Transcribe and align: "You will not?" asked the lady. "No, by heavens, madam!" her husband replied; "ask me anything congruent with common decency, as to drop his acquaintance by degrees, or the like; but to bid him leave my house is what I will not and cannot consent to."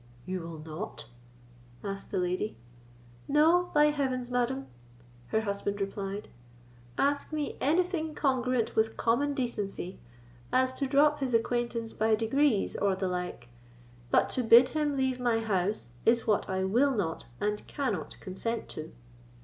"You 0.25 0.39
will 0.39 0.57
not?" 0.57 1.05
asked 1.83 2.09
the 2.09 2.17
lady. 2.17 2.57
"No, 3.27 3.69
by 3.71 3.91
heavens, 3.91 4.31
madam!" 4.31 4.65
her 5.27 5.41
husband 5.41 5.79
replied; 5.79 6.27
"ask 6.97 7.31
me 7.31 7.55
anything 7.61 8.15
congruent 8.15 8.75
with 8.75 8.97
common 8.97 9.35
decency, 9.35 9.99
as 10.51 10.73
to 10.73 10.87
drop 10.87 11.19
his 11.19 11.35
acquaintance 11.35 11.93
by 11.93 12.15
degrees, 12.15 12.75
or 12.75 12.95
the 12.95 13.07
like; 13.07 13.49
but 14.09 14.27
to 14.31 14.41
bid 14.43 14.69
him 14.69 14.97
leave 14.97 15.19
my 15.19 15.39
house 15.39 15.89
is 16.03 16.25
what 16.25 16.49
I 16.49 16.63
will 16.63 16.95
not 16.95 17.27
and 17.39 17.61
cannot 17.67 18.19
consent 18.19 18.69
to." 18.69 18.91